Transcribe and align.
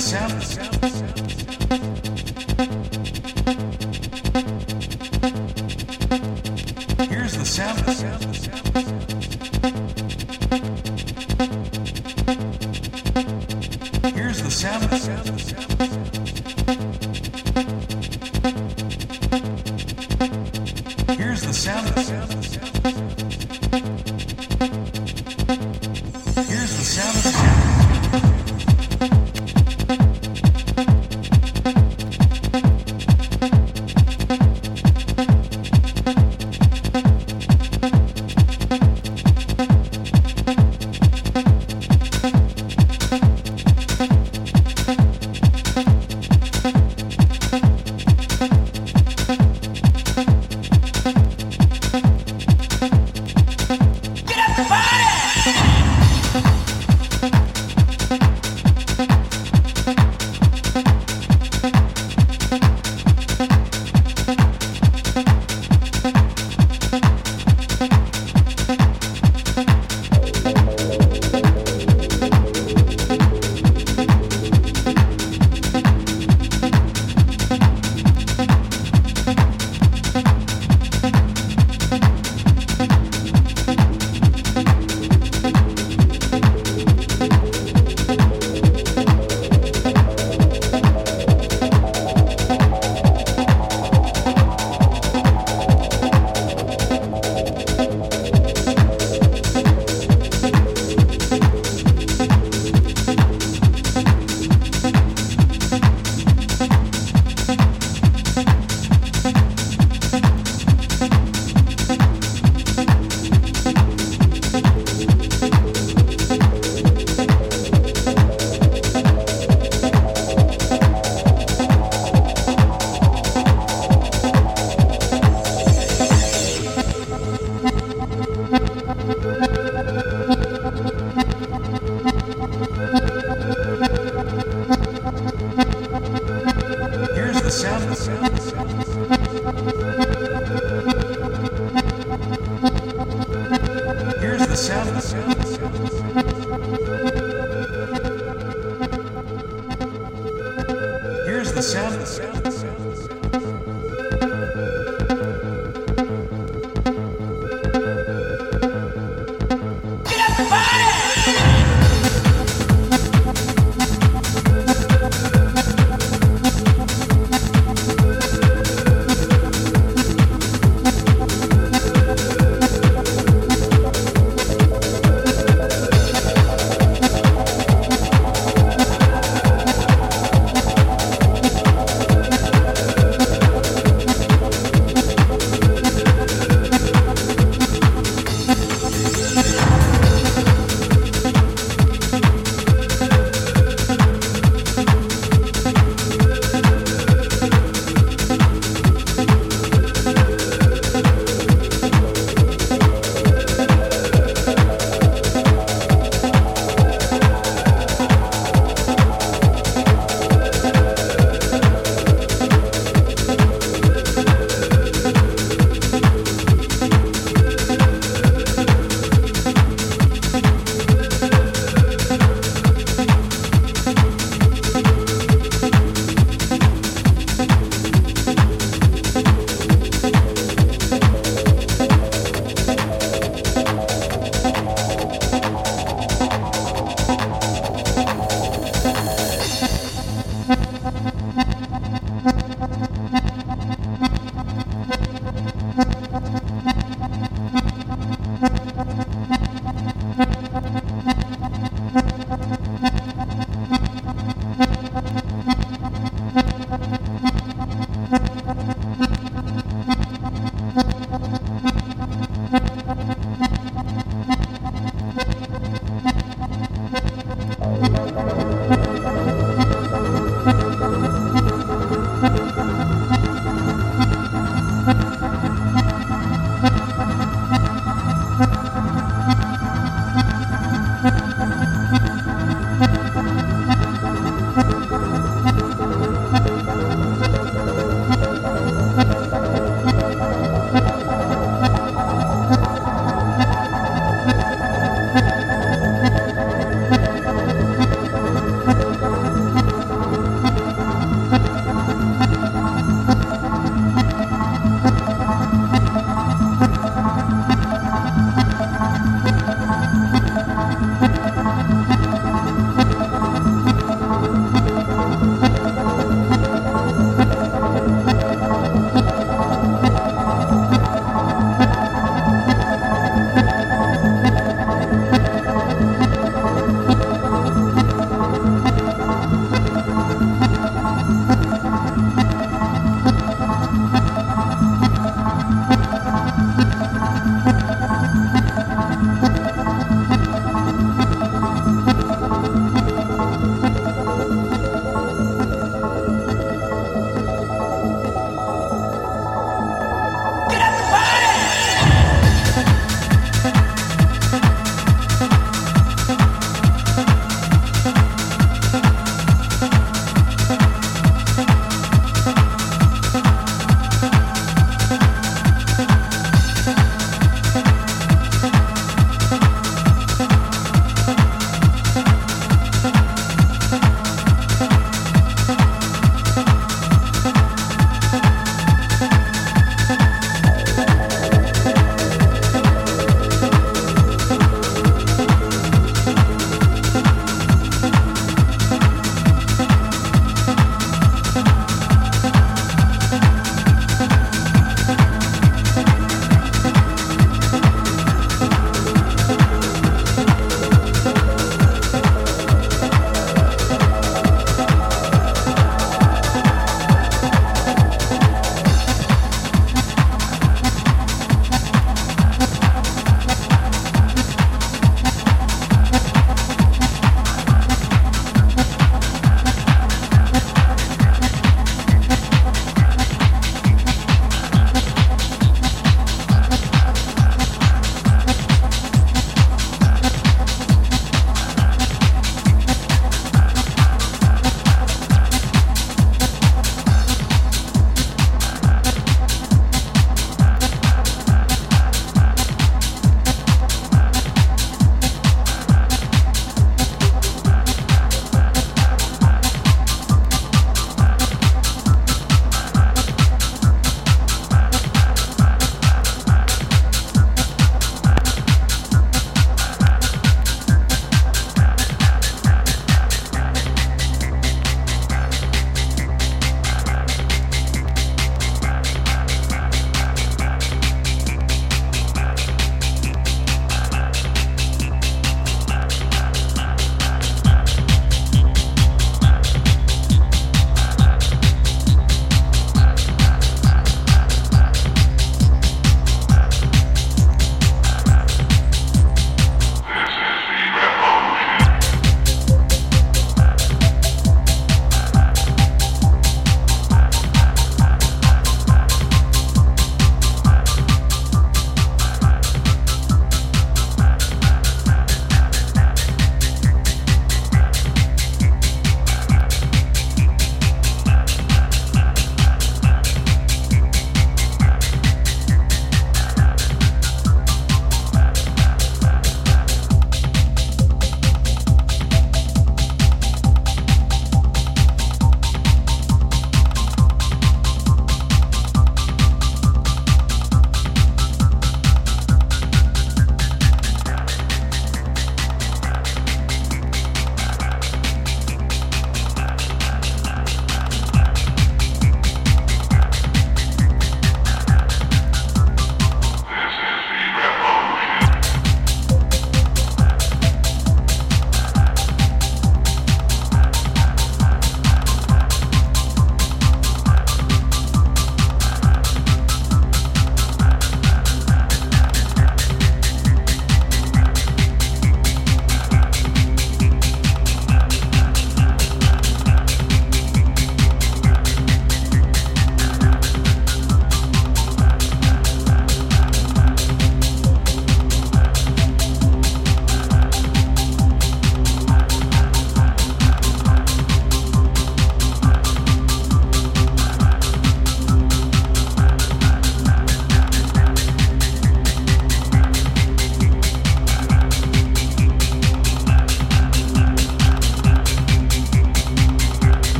South. 0.00 1.05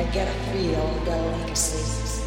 I 0.00 0.04
get 0.04 0.26
a 0.26 0.32
feel 0.50 0.80
and 0.80 1.04
go 1.04 1.12
and 1.12 1.58
sleep. 1.58 2.24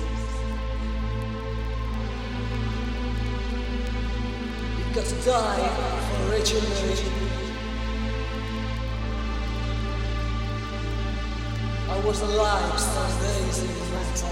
You've 4.77 4.93
got 4.93 5.05
to 5.05 5.15
die 5.25 5.69
for. 5.75 6.03
I 11.89 12.05
was 12.05 12.21
alive 12.21 12.79
some 12.79 13.19
days 13.21 13.63
in 13.63 13.67
matter. 13.91 14.27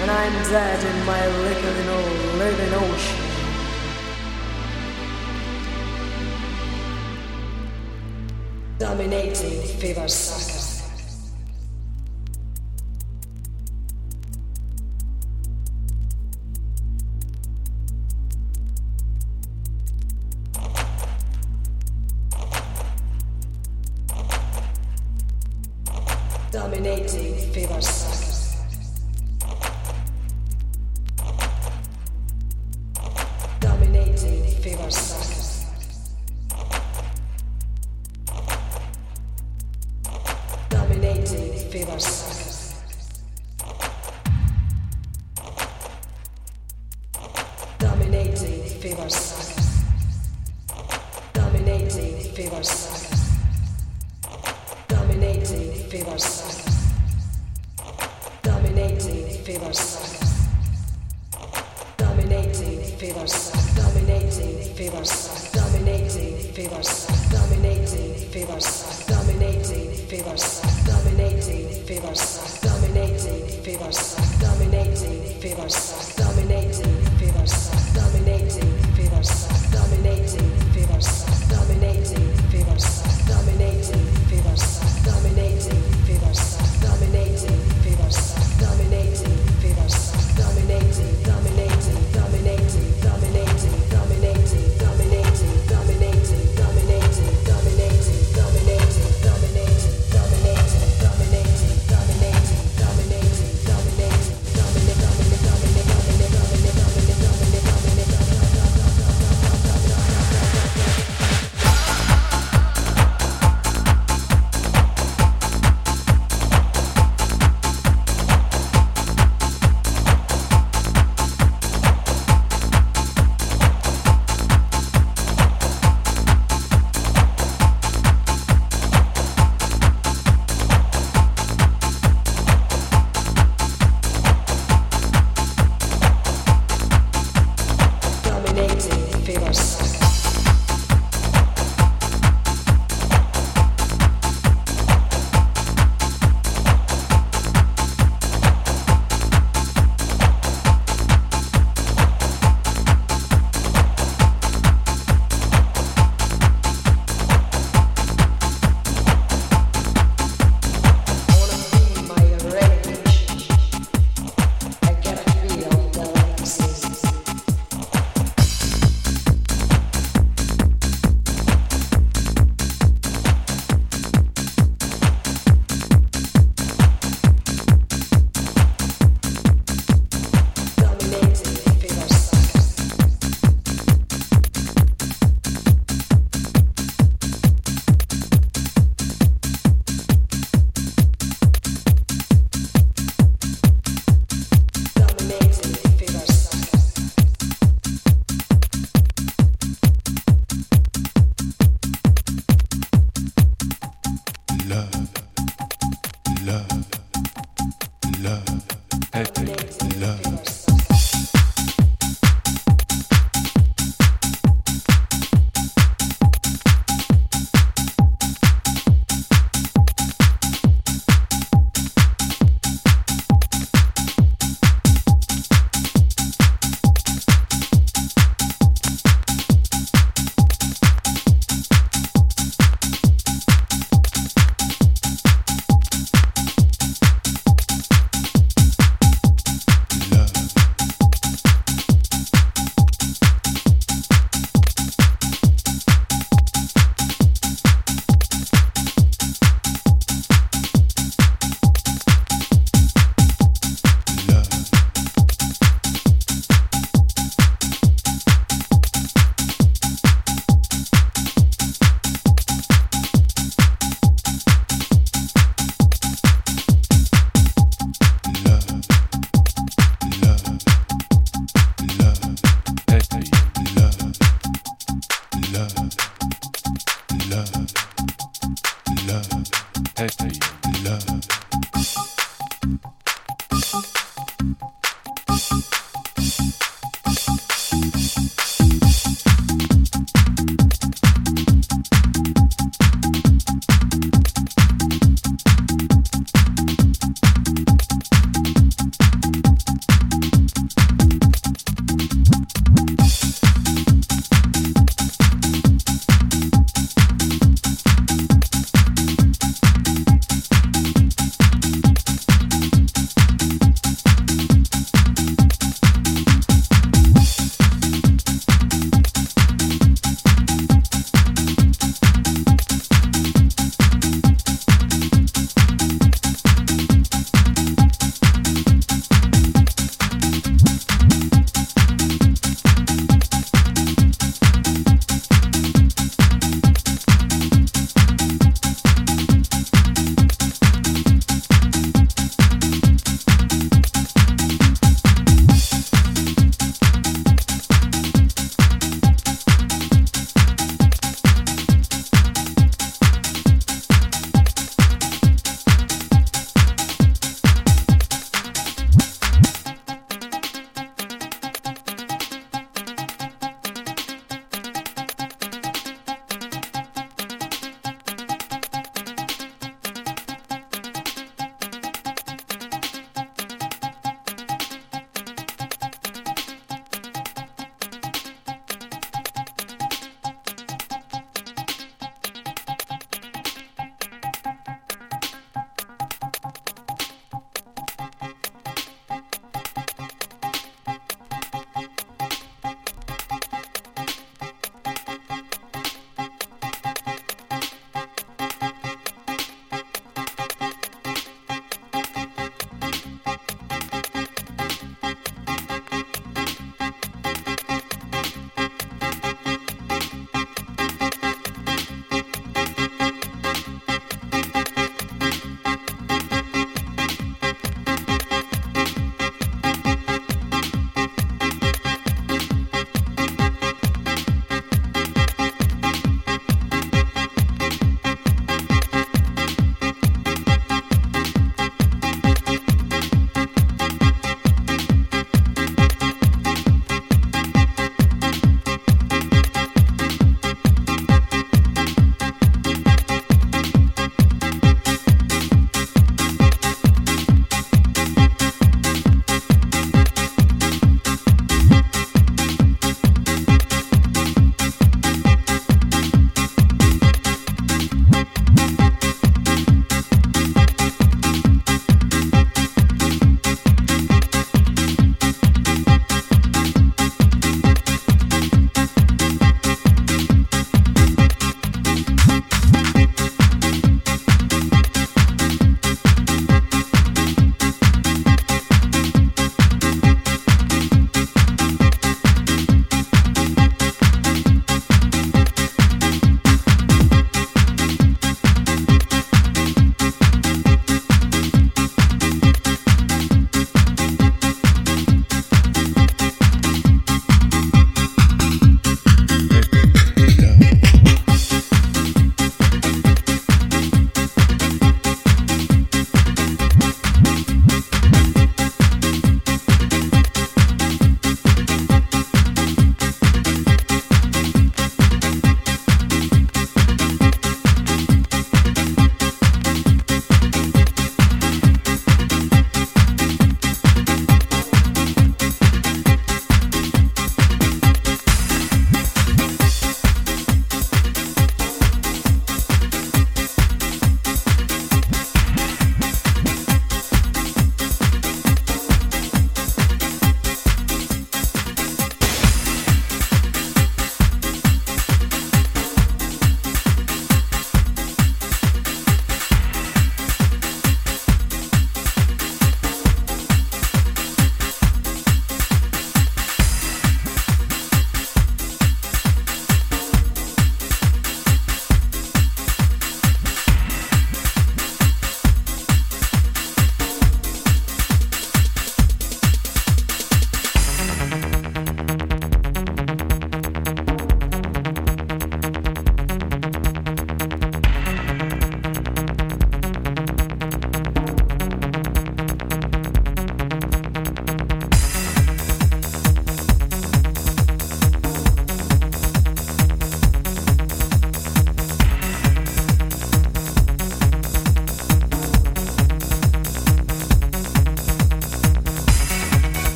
And 0.00 0.10
I'm 0.12 0.42
dead 0.44 0.80
in 0.84 1.06
my 1.06 1.26
liquid 1.42 1.88
old 1.88 2.38
living 2.38 2.74
ocean. 2.74 3.29
dominating 8.90 9.62
Fever 9.78 10.08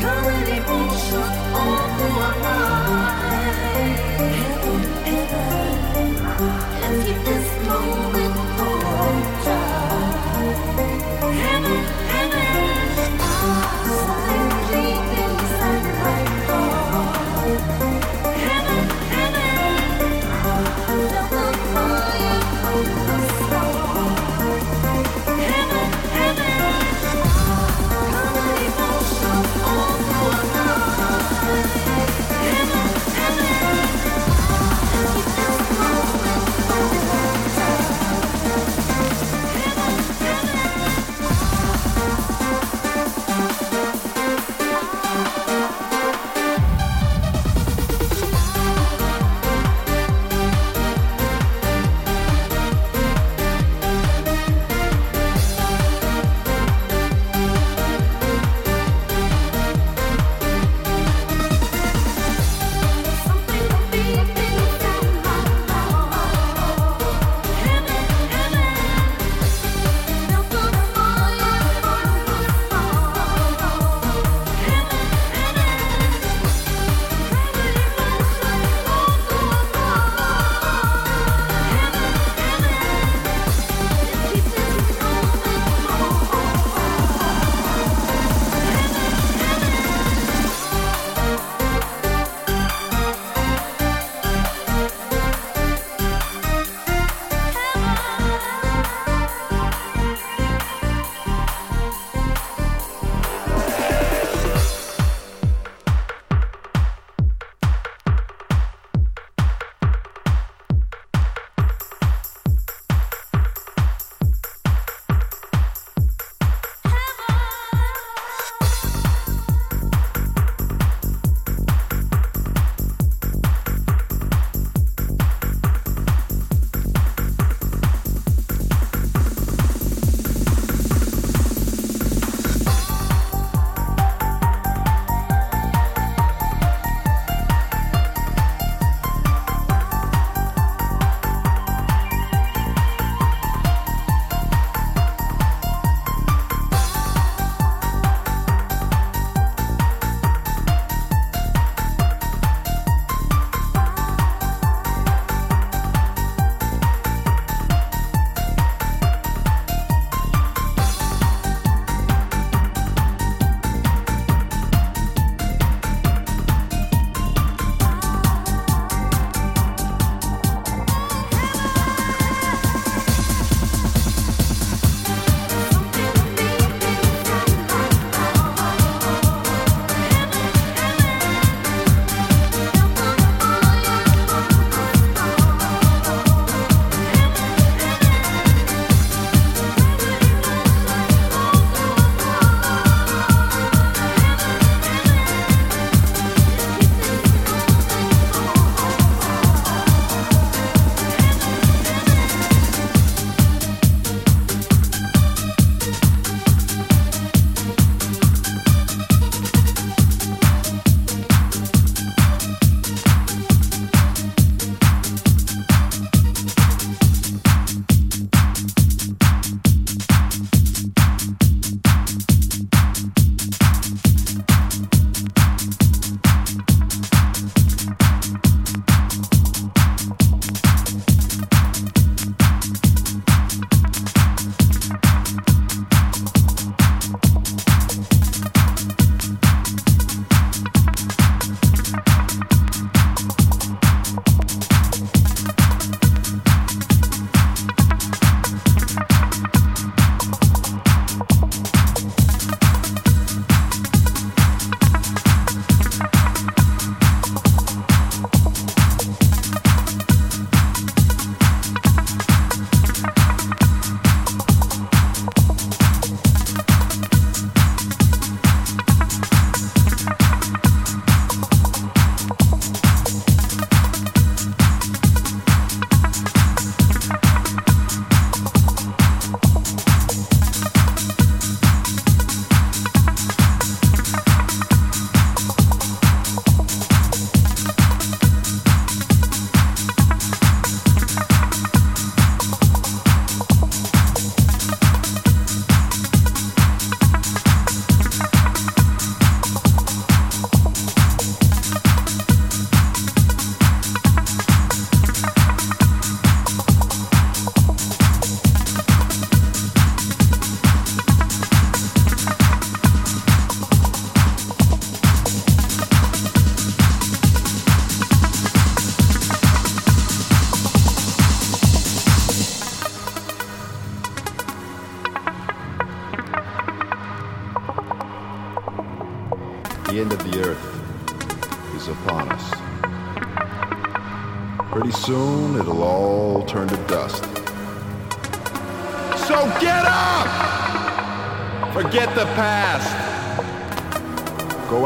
Heaven 0.00 0.48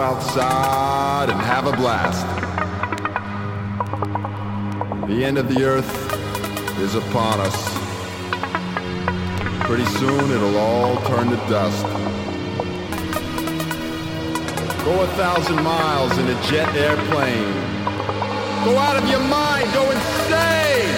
outside 0.03 1.31
and 1.31 1.41
have 1.41 1.66
a 1.66 1.73
blast. 1.73 2.27
The 5.07 5.24
end 5.24 5.39
of 5.39 5.49
the 5.49 5.62
earth 5.65 5.91
is 6.81 6.97
upon 6.97 7.39
us. 7.41 7.57
Pretty 9.66 9.85
soon 9.85 10.31
it'll 10.31 10.59
all 10.59 10.97
turn 11.03 11.31
to 11.31 11.37
dust. 11.49 11.87
Go 14.85 15.03
a 15.03 15.07
thousand 15.15 15.62
miles 15.62 16.19
in 16.19 16.27
a 16.27 16.43
jet 16.43 16.74
airplane. 16.74 17.55
Go 18.65 18.77
out 18.79 18.97
of 19.01 19.09
your 19.09 19.20
mind, 19.20 19.73
go 19.73 19.89
insane! 19.89 20.95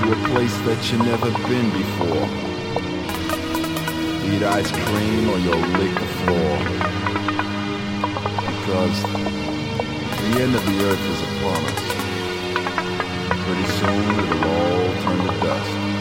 To 0.00 0.12
a 0.12 0.28
place 0.28 0.56
that 0.66 0.92
you've 0.92 1.06
never 1.06 1.30
been 1.48 1.70
before. 1.70 2.51
Eat 4.24 4.42
ice 4.44 4.70
cream 4.70 5.28
or 5.30 5.38
you'll 5.38 5.68
lick 5.78 5.94
the 5.94 6.06
floor. 6.20 6.58
Because 8.56 9.02
the 10.22 10.40
end 10.40 10.54
of 10.54 10.64
the 10.64 10.76
earth 10.84 11.04
is 11.12 11.20
upon 11.28 11.60
us. 11.72 11.82
Pretty 13.44 13.66
soon 13.78 14.04
it'll 14.20 14.44
all 14.48 14.88
turn 15.02 15.18
to 15.26 15.40
dust. 15.40 15.91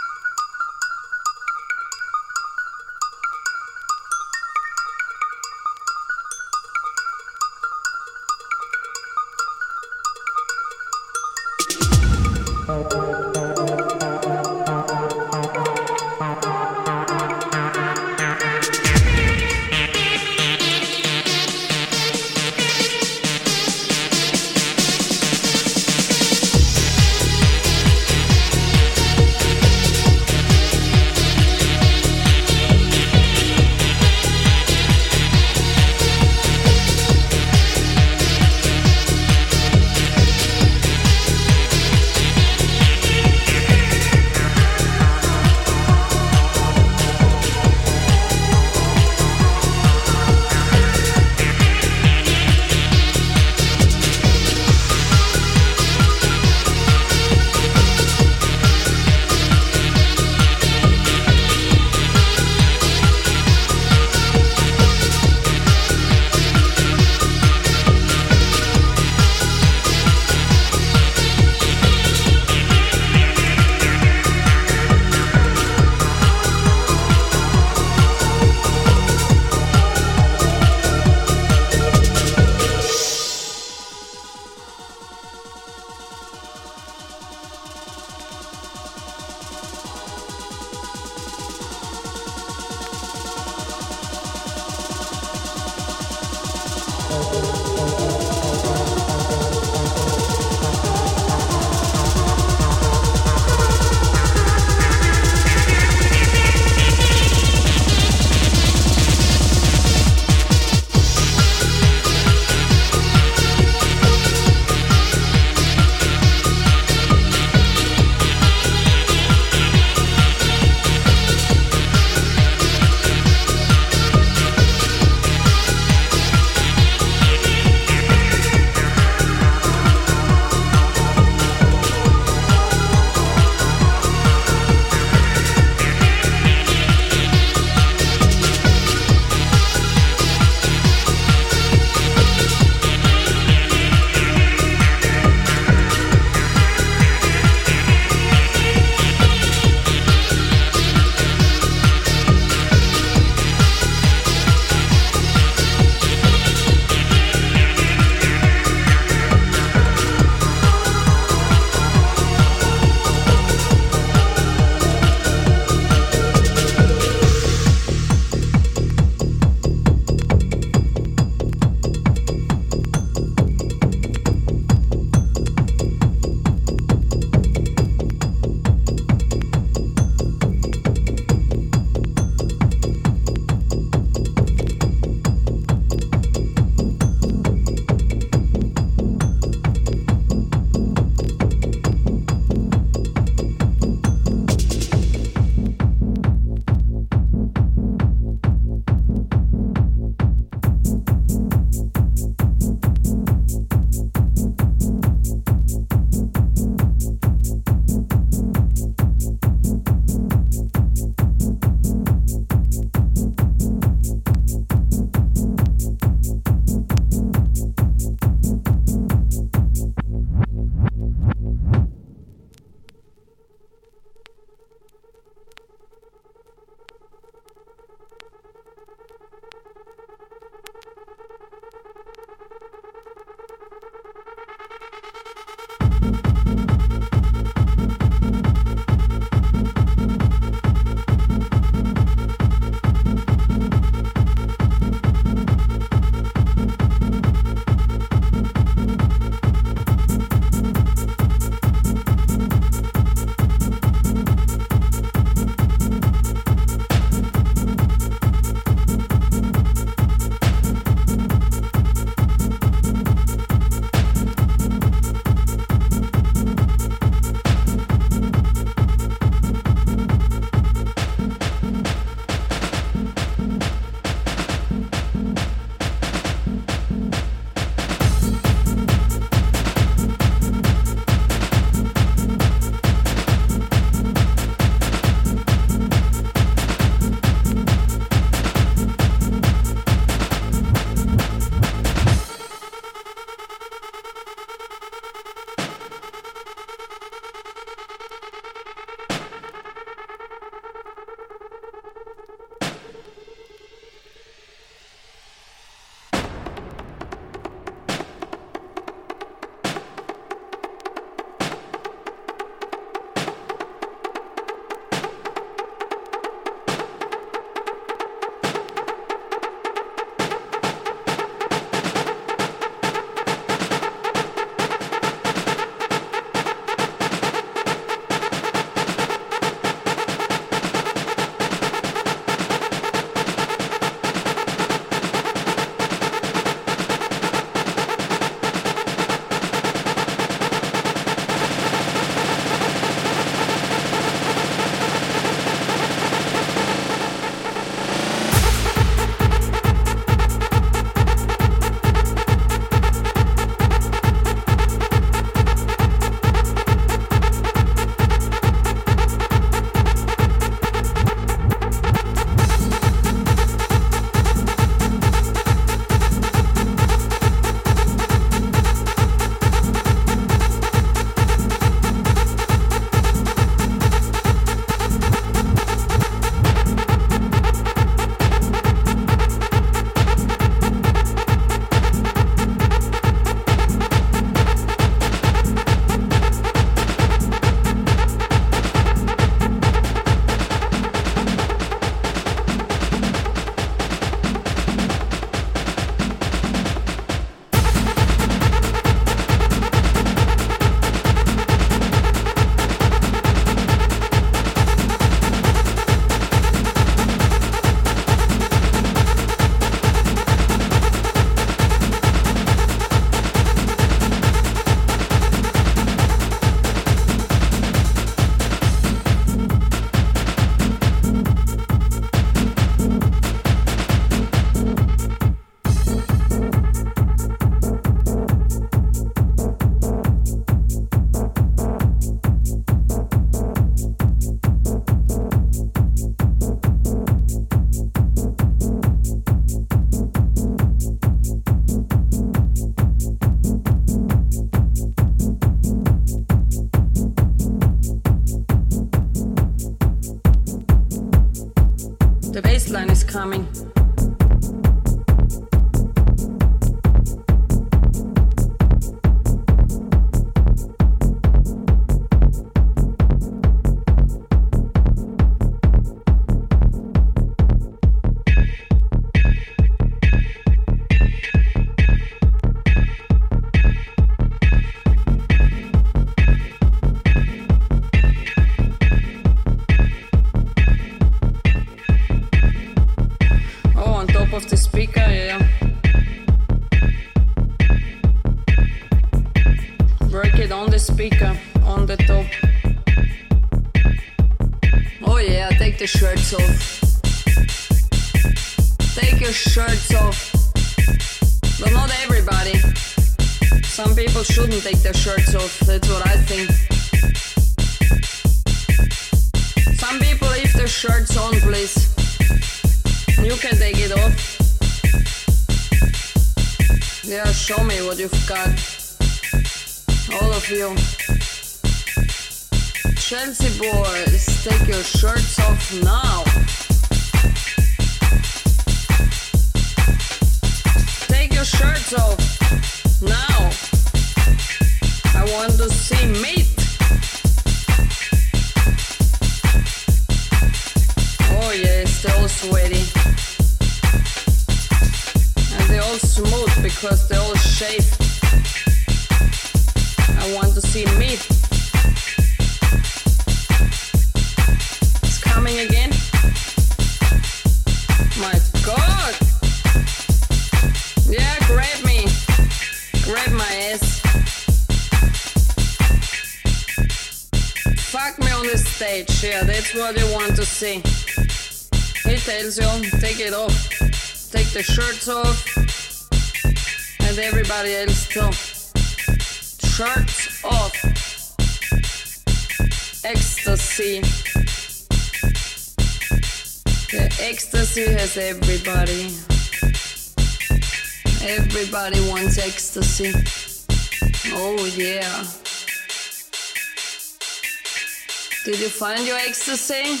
Find 598.80 599.06
your 599.06 599.18
ecstasy? 599.18 600.00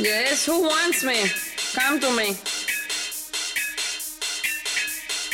Yes, 0.00 0.46
who 0.46 0.62
wants 0.62 1.02
me? 1.02 1.26
Come 1.74 1.98
to 1.98 2.10
me. 2.16 2.38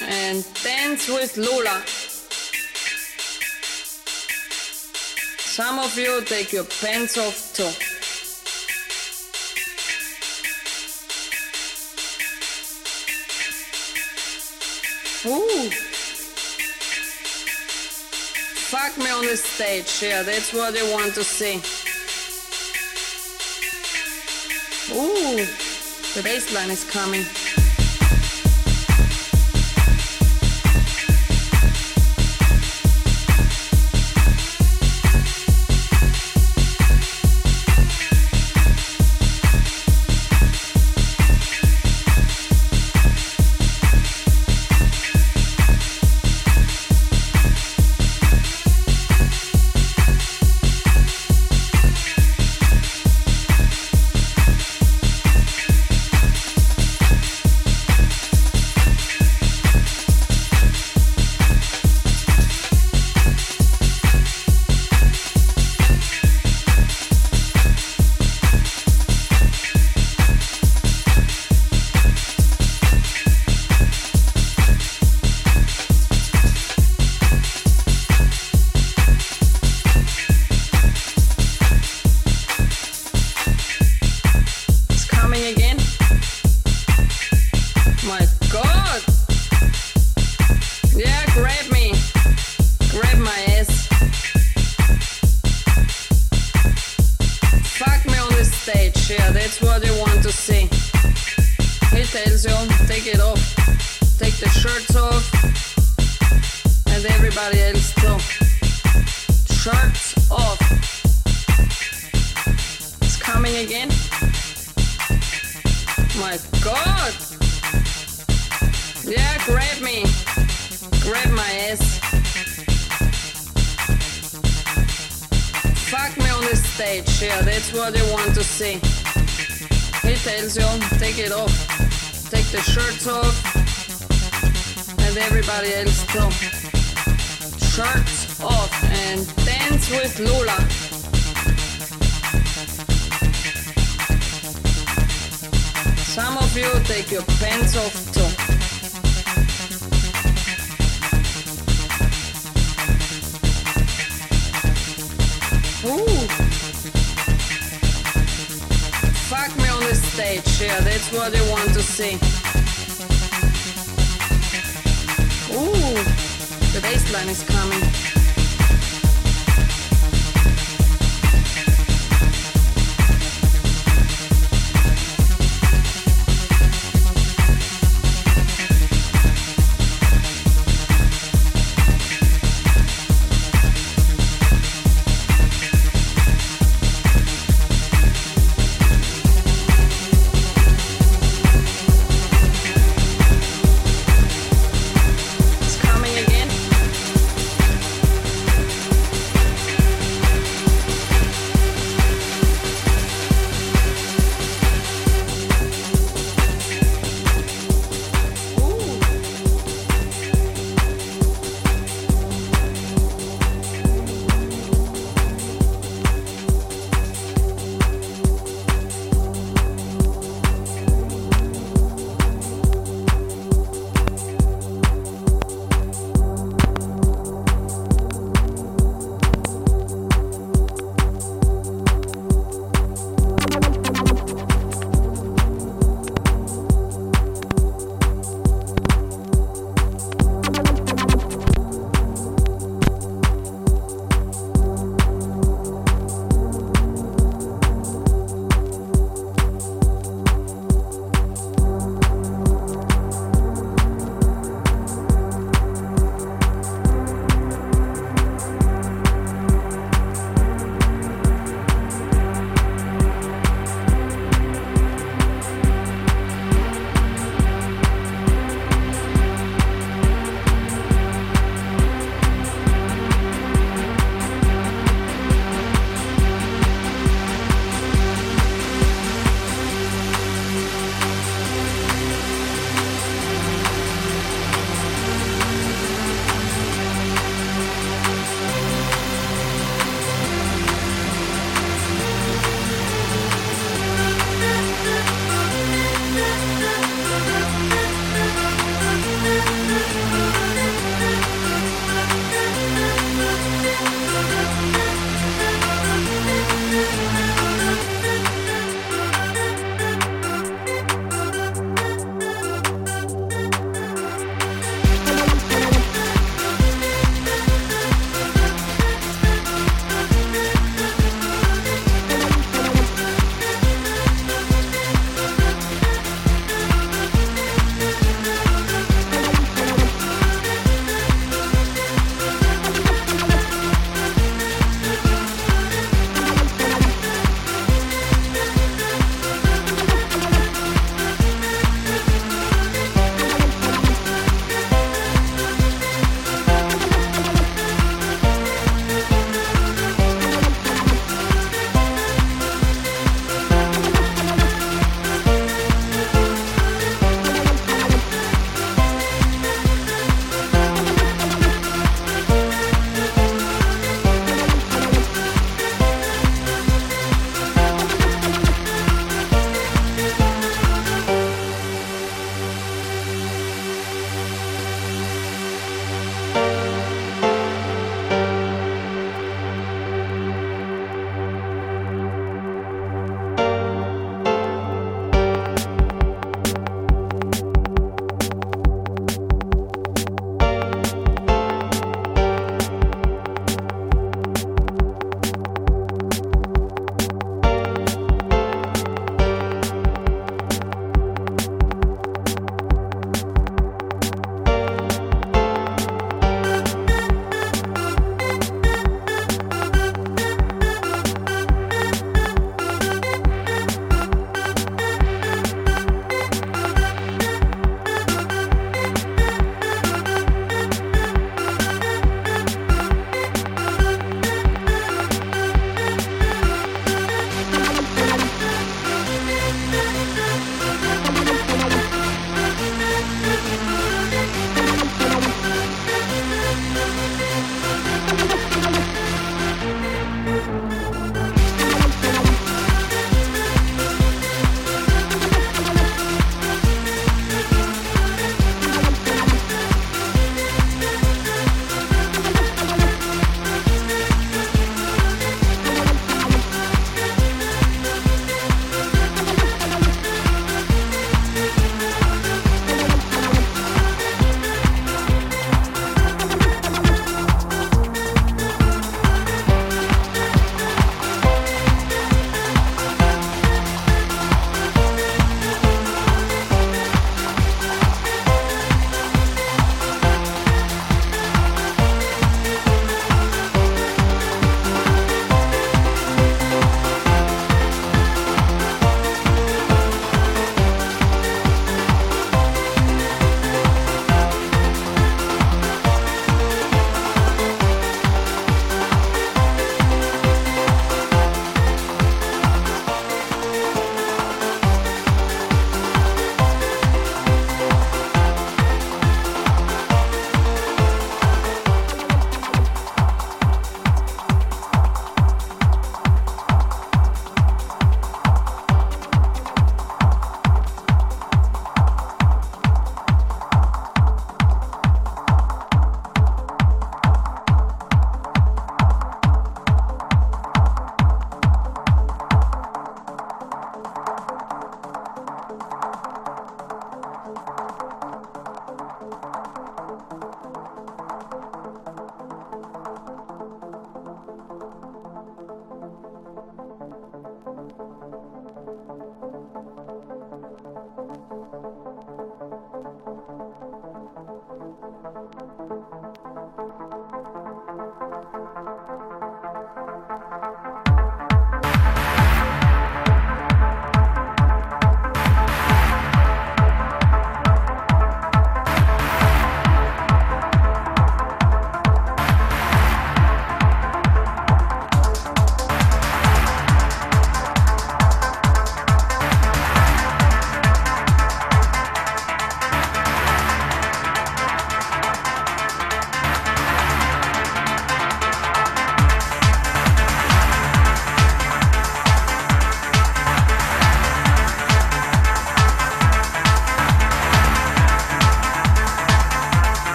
And 0.00 0.42
dance 0.64 1.06
with 1.06 1.36
Lula. 1.36 1.82
Some 5.52 5.78
of 5.78 5.98
you 5.98 6.22
take 6.24 6.50
your 6.54 6.64
pants 6.64 7.18
off 7.18 7.52
too. 7.52 7.83
The 19.34 19.38
stage, 19.38 20.00
yeah, 20.00 20.22
that's 20.22 20.52
what 20.52 20.74
they 20.74 20.92
want 20.92 21.12
to 21.12 21.24
see. 21.24 21.56
Ooh, 24.94 25.44
the 26.14 26.22
bass 26.22 26.54
line 26.54 26.70
is 26.70 26.84
coming. 26.88 27.24